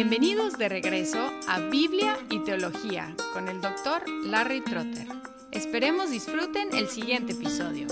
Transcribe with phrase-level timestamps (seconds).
[0.00, 5.08] Bienvenidos de regreso a Biblia y Teología con el doctor Larry Trotter.
[5.50, 7.88] Esperemos disfruten el siguiente episodio.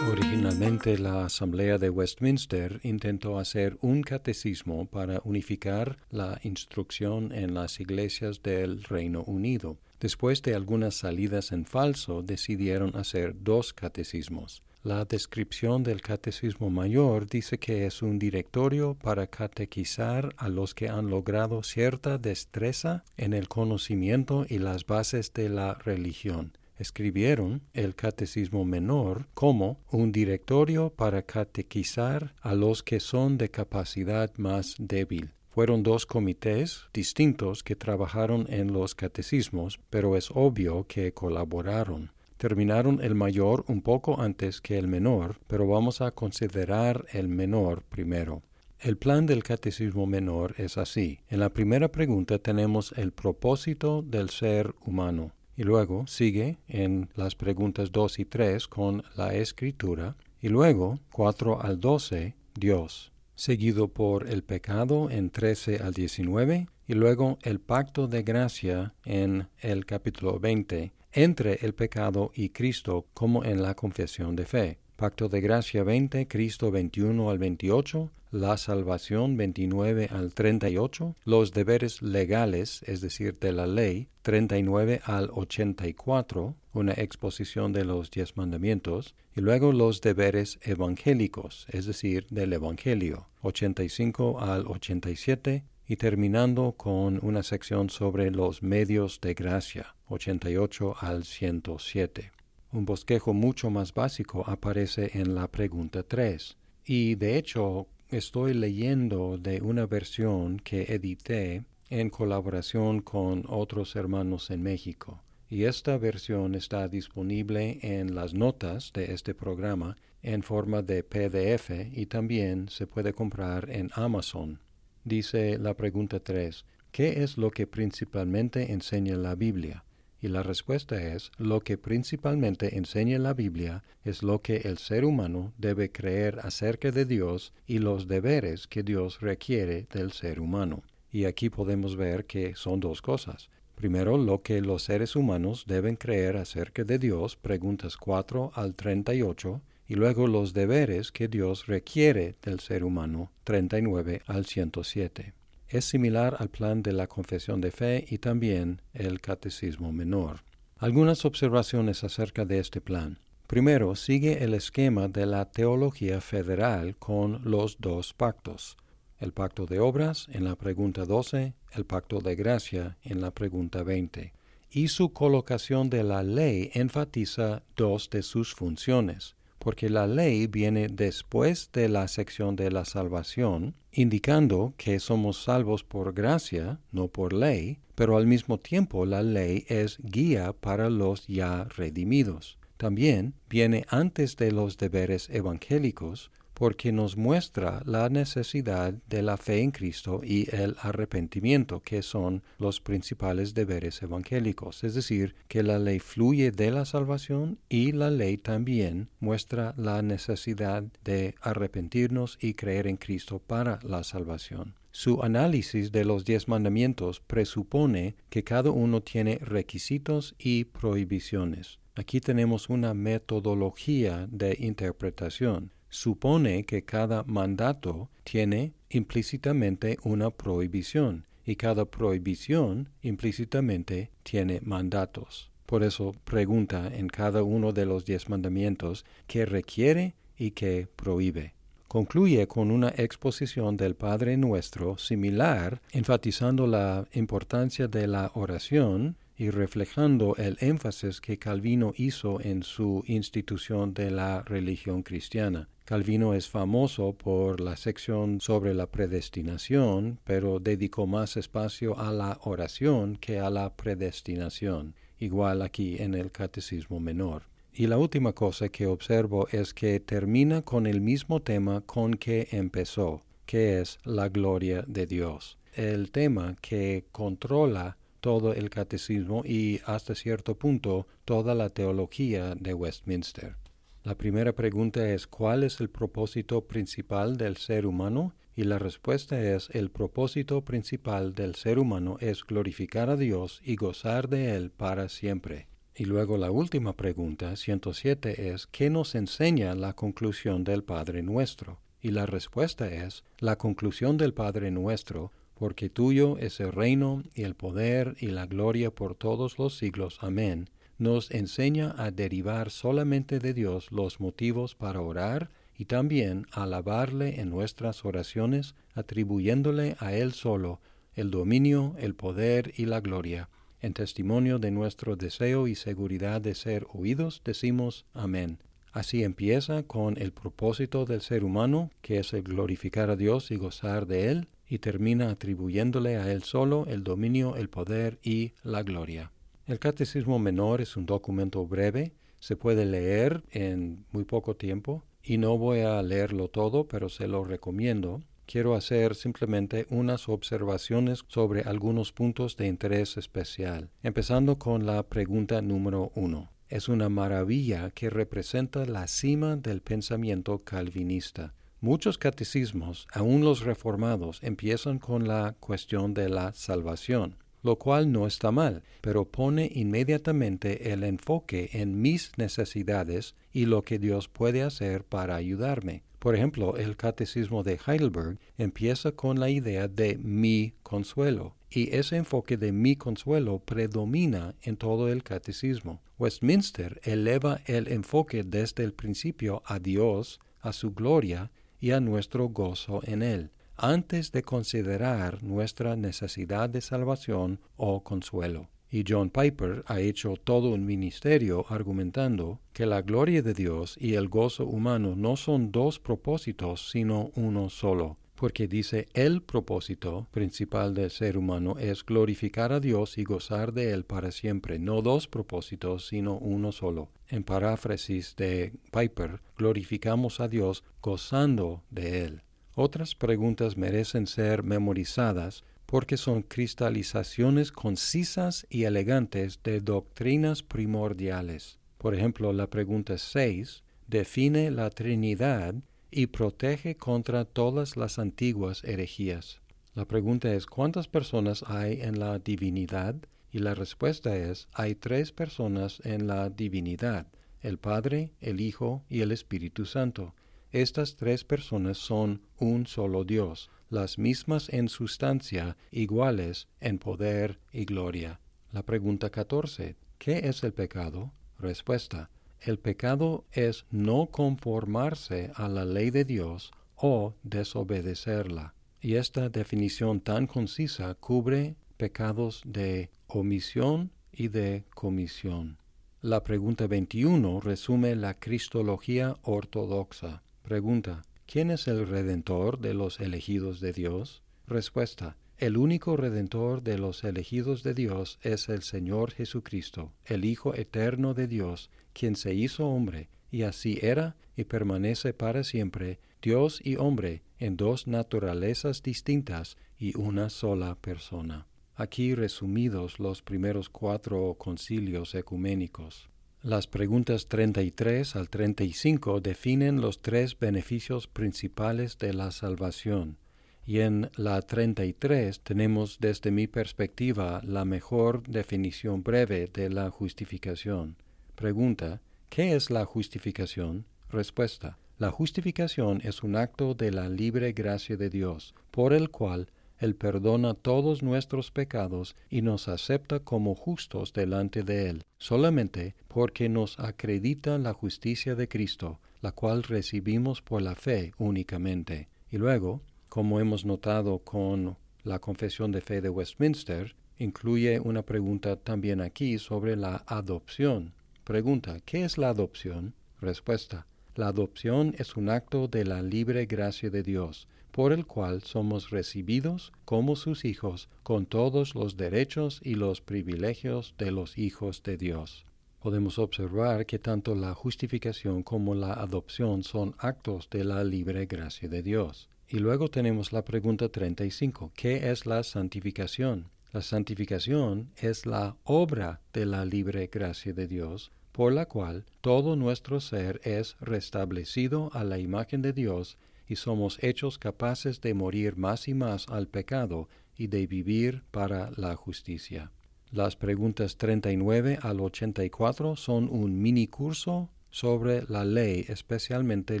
[0.10, 7.80] Originalmente la Asamblea de Westminster intentó hacer un catecismo para unificar la instrucción en las
[7.80, 9.78] iglesias del Reino Unido.
[9.98, 14.62] Después de algunas salidas en falso, decidieron hacer dos catecismos.
[14.84, 20.88] La descripción del Catecismo Mayor dice que es un directorio para catequizar a los que
[20.88, 26.58] han logrado cierta destreza en el conocimiento y las bases de la religión.
[26.78, 34.36] Escribieron el Catecismo Menor como un directorio para catequizar a los que son de capacidad
[34.36, 35.30] más débil.
[35.50, 42.10] Fueron dos comités distintos que trabajaron en los catecismos, pero es obvio que colaboraron.
[42.42, 47.84] Terminaron el mayor un poco antes que el menor, pero vamos a considerar el menor
[47.84, 48.42] primero.
[48.80, 51.20] El plan del catecismo menor es así.
[51.28, 55.30] En la primera pregunta tenemos el propósito del ser humano.
[55.56, 60.16] Y luego sigue en las preguntas 2 y 3 con la escritura.
[60.40, 63.12] Y luego 4 al 12, Dios.
[63.36, 66.66] Seguido por el pecado en 13 al 19.
[66.86, 73.06] Y luego el pacto de gracia en el capítulo 20 entre el pecado y Cristo
[73.14, 74.78] como en la confesión de fe.
[74.96, 82.02] Pacto de Gracia 20, Cristo 21 al 28, la salvación 29 al 38, los deberes
[82.02, 89.14] legales, es decir, de la ley 39 al 84, una exposición de los diez mandamientos,
[89.34, 97.18] y luego los deberes evangélicos, es decir, del Evangelio 85 al 87, y terminando con
[97.20, 102.32] una sección sobre los medios de gracia 88 al 107.
[102.72, 106.56] Un bosquejo mucho más básico aparece en la pregunta 3.
[106.86, 114.50] Y de hecho estoy leyendo de una versión que edité en colaboración con otros hermanos
[114.50, 115.20] en México.
[115.50, 121.68] Y esta versión está disponible en las notas de este programa en forma de PDF
[121.92, 124.58] y también se puede comprar en Amazon.
[125.04, 129.84] Dice la pregunta 3, ¿qué es lo que principalmente enseña la Biblia?
[130.20, 135.04] Y la respuesta es, lo que principalmente enseña la Biblia es lo que el ser
[135.04, 140.84] humano debe creer acerca de Dios y los deberes que Dios requiere del ser humano.
[141.10, 143.50] Y aquí podemos ver que son dos cosas.
[143.74, 149.60] Primero, lo que los seres humanos deben creer acerca de Dios, preguntas 4 al 38,
[149.88, 155.34] y luego los deberes que Dios requiere del ser humano, 39 al 107
[155.72, 160.40] es similar al plan de la confesión de fe y también el catecismo menor.
[160.76, 163.18] Algunas observaciones acerca de este plan.
[163.46, 168.76] Primero, sigue el esquema de la teología federal con los dos pactos.
[169.18, 173.82] El pacto de obras en la pregunta 12, el pacto de gracia en la pregunta
[173.82, 174.34] 20.
[174.70, 180.88] Y su colocación de la ley enfatiza dos de sus funciones porque la ley viene
[180.88, 187.32] después de la sección de la salvación, indicando que somos salvos por gracia, no por
[187.32, 192.58] ley, pero al mismo tiempo la ley es guía para los ya redimidos.
[192.76, 199.62] También viene antes de los deberes evangélicos, porque nos muestra la necesidad de la fe
[199.62, 204.84] en Cristo y el arrepentimiento, que son los principales deberes evangélicos.
[204.84, 210.02] Es decir, que la ley fluye de la salvación y la ley también muestra la
[210.02, 214.76] necesidad de arrepentirnos y creer en Cristo para la salvación.
[214.92, 221.80] Su análisis de los diez mandamientos presupone que cada uno tiene requisitos y prohibiciones.
[221.96, 231.56] Aquí tenemos una metodología de interpretación supone que cada mandato tiene implícitamente una prohibición y
[231.56, 235.50] cada prohibición implícitamente tiene mandatos.
[235.66, 241.54] Por eso pregunta en cada uno de los diez mandamientos qué requiere y qué prohíbe.
[241.88, 249.50] Concluye con una exposición del Padre Nuestro similar, enfatizando la importancia de la oración y
[249.50, 255.68] reflejando el énfasis que Calvino hizo en su institución de la religión cristiana.
[255.84, 262.38] Calvino es famoso por la sección sobre la predestinación, pero dedicó más espacio a la
[262.44, 267.42] oración que a la predestinación, igual aquí en el Catecismo Menor.
[267.74, 272.46] Y la última cosa que observo es que termina con el mismo tema con que
[272.52, 275.58] empezó, que es la gloria de Dios.
[275.74, 282.72] El tema que controla todo el catecismo y hasta cierto punto toda la teología de
[282.72, 283.56] Westminster.
[284.04, 288.34] La primera pregunta es ¿cuál es el propósito principal del ser humano?
[288.54, 293.76] Y la respuesta es el propósito principal del ser humano es glorificar a Dios y
[293.76, 295.68] gozar de Él para siempre.
[295.94, 301.80] Y luego la última pregunta, 107, es ¿qué nos enseña la conclusión del Padre nuestro?
[302.00, 305.32] Y la respuesta es la conclusión del Padre nuestro,
[305.62, 310.18] porque tuyo es el reino y el poder y la gloria por todos los siglos.
[310.20, 310.68] Amén
[310.98, 317.40] nos enseña a derivar solamente de Dios los motivos para orar y también a alabarle
[317.40, 320.80] en nuestras oraciones, atribuyéndole a Él solo
[321.14, 323.48] el dominio, el poder y la gloria.
[323.80, 328.58] En testimonio de nuestro deseo y seguridad de ser oídos, decimos Amén.
[328.90, 333.56] Así empieza con el propósito del ser humano, que es el glorificar a Dios y
[333.56, 338.82] gozar de Él, y termina atribuyéndole a Él solo el dominio, el poder y la
[338.82, 339.32] gloria.
[339.66, 345.38] El Catecismo Menor es un documento breve, se puede leer en muy poco tiempo y
[345.38, 348.20] no voy a leerlo todo, pero se lo recomiendo.
[348.46, 355.62] Quiero hacer simplemente unas observaciones sobre algunos puntos de interés especial, empezando con la pregunta
[355.62, 356.50] número uno.
[356.68, 361.54] Es una maravilla que representa la cima del pensamiento calvinista.
[361.82, 368.26] Muchos catecismos, aun los reformados, empiezan con la cuestión de la salvación lo cual no
[368.26, 374.62] está mal, pero pone inmediatamente el enfoque en mis necesidades y lo que Dios puede
[374.62, 376.02] hacer para ayudarme.
[376.18, 382.16] Por ejemplo, el Catecismo de Heidelberg empieza con la idea de mi consuelo, y ese
[382.16, 386.02] enfoque de mi consuelo predomina en todo el catecismo.
[386.18, 391.50] Westminster eleva el enfoque desde el principio a Dios, a su gloria
[391.82, 398.68] y a nuestro gozo en él antes de considerar nuestra necesidad de salvación o consuelo.
[398.88, 404.14] Y John Piper ha hecho todo un ministerio argumentando que la gloria de Dios y
[404.14, 410.94] el gozo humano no son dos propósitos, sino uno solo porque dice el propósito principal
[410.94, 415.28] del ser humano es glorificar a Dios y gozar de Él para siempre, no dos
[415.28, 417.08] propósitos, sino uno solo.
[417.28, 422.42] En paráfrasis de Piper, glorificamos a Dios gozando de Él.
[422.74, 431.78] Otras preguntas merecen ser memorizadas porque son cristalizaciones concisas y elegantes de doctrinas primordiales.
[431.96, 435.76] Por ejemplo, la pregunta 6 define la Trinidad
[436.12, 439.60] y protege contra todas las antiguas herejías.
[439.94, 443.16] La pregunta es ¿cuántas personas hay en la divinidad?
[443.50, 447.26] Y la respuesta es hay tres personas en la divinidad,
[447.60, 450.34] el Padre, el Hijo y el Espíritu Santo.
[450.70, 457.84] Estas tres personas son un solo Dios, las mismas en sustancia, iguales en poder y
[457.84, 458.40] gloria.
[458.70, 459.96] La pregunta 14.
[460.16, 461.32] ¿Qué es el pecado?
[461.58, 462.30] Respuesta.
[462.64, 468.74] El pecado es no conformarse a la ley de Dios o desobedecerla.
[469.00, 475.78] Y esta definición tan concisa cubre pecados de omisión y de comisión.
[476.20, 480.44] La pregunta 21 resume la cristología ortodoxa.
[480.62, 481.22] Pregunta.
[481.46, 484.44] ¿Quién es el redentor de los elegidos de Dios?
[484.68, 485.36] Respuesta.
[485.62, 491.34] El único redentor de los elegidos de Dios es el Señor Jesucristo, el Hijo eterno
[491.34, 496.96] de Dios, quien se hizo hombre, y así era y permanece para siempre, Dios y
[496.96, 501.68] hombre, en dos naturalezas distintas y una sola persona.
[501.94, 506.28] Aquí resumidos los primeros cuatro concilios ecuménicos.
[506.60, 513.36] Las preguntas 33 al 35 definen los tres beneficios principales de la salvación,
[513.84, 521.16] y en la 33 tenemos desde mi perspectiva la mejor definición breve de la justificación.
[521.54, 524.06] Pregunta, ¿qué es la justificación?
[524.30, 529.68] Respuesta, la justificación es un acto de la libre gracia de Dios, por el cual
[530.02, 536.68] él perdona todos nuestros pecados y nos acepta como justos delante de Él, solamente porque
[536.68, 542.28] nos acredita la justicia de Cristo, la cual recibimos por la fe únicamente.
[542.50, 543.00] Y luego,
[543.32, 549.58] como hemos notado con la confesión de fe de Westminster, incluye una pregunta también aquí
[549.58, 551.14] sobre la adopción.
[551.42, 553.14] Pregunta, ¿qué es la adopción?
[553.40, 558.64] Respuesta, la adopción es un acto de la libre gracia de Dios por el cual
[558.64, 565.02] somos recibidos como sus hijos con todos los derechos y los privilegios de los hijos
[565.04, 565.64] de Dios.
[566.00, 571.88] Podemos observar que tanto la justificación como la adopción son actos de la libre gracia
[571.88, 572.50] de Dios.
[572.72, 574.92] Y luego tenemos la pregunta 35.
[574.96, 576.70] ¿Qué es la santificación?
[576.90, 582.74] La santificación es la obra de la libre gracia de Dios, por la cual todo
[582.74, 588.78] nuestro ser es restablecido a la imagen de Dios y somos hechos capaces de morir
[588.78, 592.90] más y más al pecado y de vivir para la justicia.
[593.30, 600.00] Las preguntas 39 al 84 son un mini curso sobre la ley, especialmente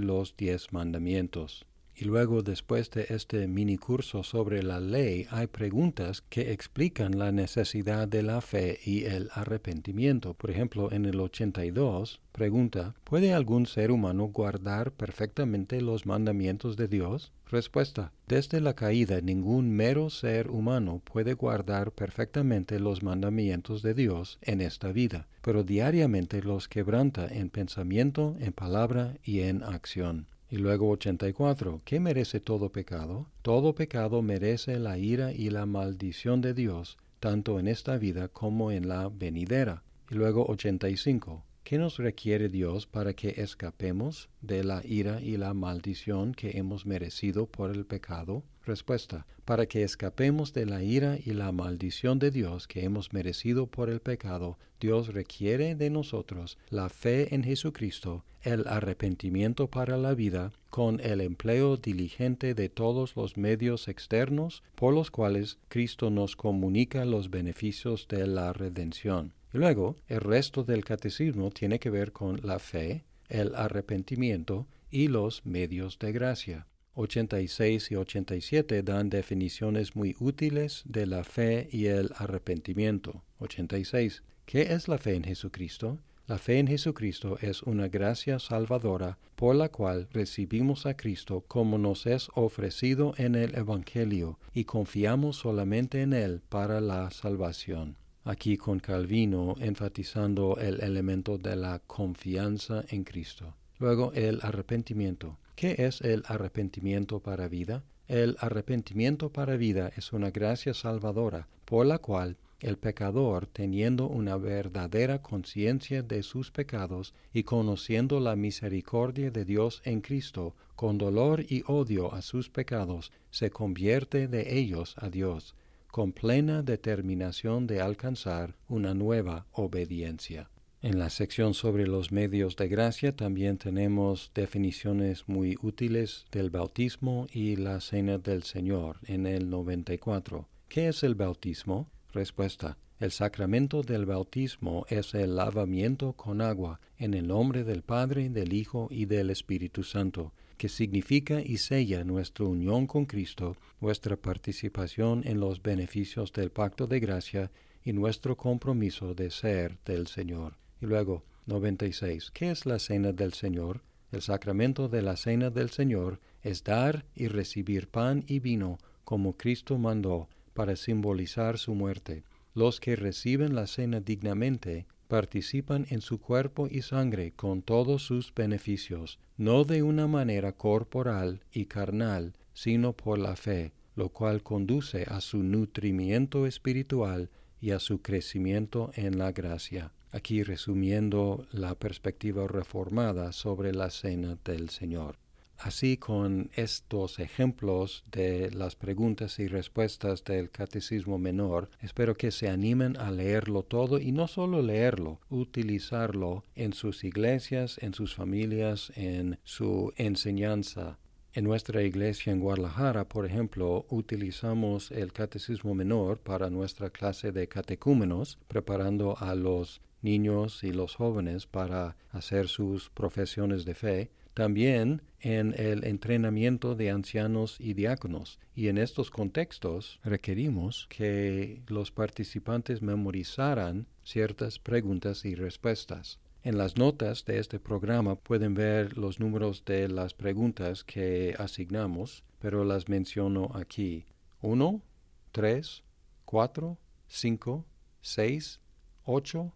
[0.00, 1.66] los diez mandamientos.
[1.94, 7.32] Y luego, después de este mini curso sobre la ley, hay preguntas que explican la
[7.32, 10.34] necesidad de la fe y el arrepentimiento.
[10.34, 16.88] Por ejemplo, en el 82, pregunta, ¿puede algún ser humano guardar perfectamente los mandamientos de
[16.88, 17.32] Dios?
[17.52, 24.38] Respuesta, desde la caída ningún mero ser humano puede guardar perfectamente los mandamientos de Dios
[24.40, 30.28] en esta vida, pero diariamente los quebranta en pensamiento, en palabra y en acción.
[30.52, 31.80] Y luego 84.
[31.82, 33.26] ¿Qué merece todo pecado?
[33.40, 38.70] Todo pecado merece la ira y la maldición de Dios, tanto en esta vida como
[38.70, 39.82] en la venidera.
[40.10, 41.42] Y luego 85.
[41.64, 46.84] ¿Qué nos requiere Dios para que escapemos de la ira y la maldición que hemos
[46.84, 48.44] merecido por el pecado?
[48.64, 49.26] Respuesta.
[49.44, 53.90] Para que escapemos de la ira y la maldición de Dios que hemos merecido por
[53.90, 60.52] el pecado, Dios requiere de nosotros la fe en Jesucristo, el arrepentimiento para la vida,
[60.70, 67.04] con el empleo diligente de todos los medios externos por los cuales Cristo nos comunica
[67.04, 69.34] los beneficios de la redención.
[69.52, 75.08] Y luego, el resto del catecismo tiene que ver con la fe, el arrepentimiento y
[75.08, 76.66] los medios de gracia.
[76.94, 83.22] 86 y 87 dan definiciones muy útiles de la fe y el arrepentimiento.
[83.38, 84.22] 86.
[84.44, 85.98] ¿Qué es la fe en Jesucristo?
[86.26, 91.78] La fe en Jesucristo es una gracia salvadora por la cual recibimos a Cristo como
[91.78, 97.96] nos es ofrecido en el Evangelio y confiamos solamente en Él para la salvación.
[98.24, 103.56] Aquí con Calvino enfatizando el elemento de la confianza en Cristo.
[103.80, 105.38] Luego el arrepentimiento.
[105.62, 107.84] ¿Qué es el arrepentimiento para vida?
[108.08, 114.36] El arrepentimiento para vida es una gracia salvadora por la cual el pecador, teniendo una
[114.36, 121.44] verdadera conciencia de sus pecados y conociendo la misericordia de Dios en Cristo, con dolor
[121.48, 125.54] y odio a sus pecados, se convierte de ellos a Dios,
[125.92, 130.50] con plena determinación de alcanzar una nueva obediencia.
[130.82, 137.28] En la sección sobre los medios de gracia también tenemos definiciones muy útiles del bautismo
[137.32, 140.48] y la cena del Señor en el 94.
[140.68, 141.86] ¿Qué es el bautismo?
[142.12, 142.78] Respuesta.
[142.98, 148.52] El sacramento del bautismo es el lavamiento con agua en el nombre del Padre, del
[148.52, 155.22] Hijo y del Espíritu Santo, que significa y sella nuestra unión con Cristo, nuestra participación
[155.24, 157.52] en los beneficios del pacto de gracia
[157.84, 160.61] y nuestro compromiso de ser del Señor.
[160.82, 162.32] Y luego, 96.
[162.32, 163.84] ¿Qué es la cena del Señor?
[164.10, 169.36] El sacramento de la cena del Señor es dar y recibir pan y vino como
[169.36, 172.24] Cristo mandó para simbolizar su muerte.
[172.52, 178.34] Los que reciben la cena dignamente participan en su cuerpo y sangre con todos sus
[178.34, 185.04] beneficios, no de una manera corporal y carnal, sino por la fe, lo cual conduce
[185.04, 192.46] a su nutrimiento espiritual y a su crecimiento en la gracia aquí resumiendo la perspectiva
[192.46, 195.16] reformada sobre la cena del Señor.
[195.58, 202.48] Así con estos ejemplos de las preguntas y respuestas del Catecismo Menor, espero que se
[202.48, 208.92] animen a leerlo todo y no solo leerlo, utilizarlo en sus iglesias, en sus familias,
[208.96, 210.98] en su enseñanza.
[211.32, 217.46] En nuestra iglesia en Guadalajara, por ejemplo, utilizamos el Catecismo Menor para nuestra clase de
[217.46, 225.02] catecúmenos, preparando a los niños y los jóvenes para hacer sus profesiones de fe, también
[225.20, 228.38] en el entrenamiento de ancianos y diáconos.
[228.54, 236.18] Y en estos contextos requerimos que los participantes memorizaran ciertas preguntas y respuestas.
[236.44, 242.24] En las notas de este programa pueden ver los números de las preguntas que asignamos,
[242.40, 244.06] pero las menciono aquí.
[244.40, 244.82] 1,
[245.30, 245.84] 3,
[246.24, 247.64] 4, 5,
[248.00, 248.60] 6,
[249.04, 249.52] 8,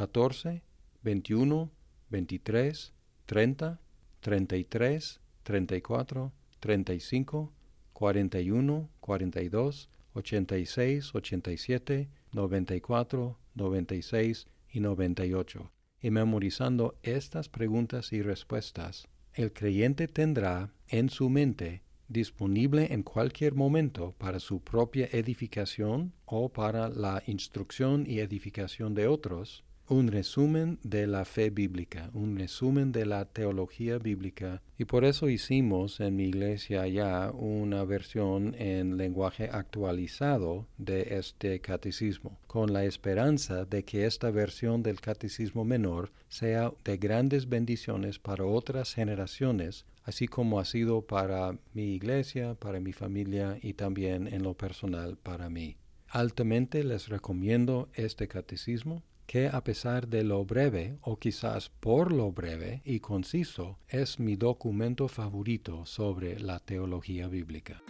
[0.00, 0.62] 14,
[1.02, 1.70] 21,
[2.08, 2.94] 23,
[3.26, 3.80] 30,
[4.20, 7.52] 33, 34, 35,
[7.92, 15.70] 41, 42, 86, 87, 94, 96 y 98.
[16.00, 23.54] Y memorizando estas preguntas y respuestas, el creyente tendrá en su mente disponible en cualquier
[23.54, 30.78] momento para su propia edificación o para la instrucción y edificación de otros, un resumen
[30.84, 34.62] de la fe bíblica, un resumen de la teología bíblica.
[34.78, 41.60] Y por eso hicimos en mi iglesia ya una versión en lenguaje actualizado de este
[41.60, 48.20] catecismo, con la esperanza de que esta versión del catecismo menor sea de grandes bendiciones
[48.20, 54.28] para otras generaciones, así como ha sido para mi iglesia, para mi familia y también
[54.28, 55.76] en lo personal para mí.
[56.06, 62.32] Altamente les recomiendo este catecismo que a pesar de lo breve, o quizás por lo
[62.32, 67.80] breve y conciso, es mi documento favorito sobre la teología bíblica.